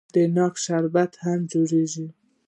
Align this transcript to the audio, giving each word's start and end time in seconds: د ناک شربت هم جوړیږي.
د 0.13 0.15
ناک 0.35 0.55
شربت 0.63 1.11
هم 1.23 1.39
جوړیږي. 1.51 2.07